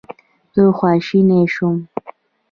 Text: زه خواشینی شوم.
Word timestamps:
زه 0.53 0.63
خواشینی 0.77 1.41
شوم. 1.53 1.77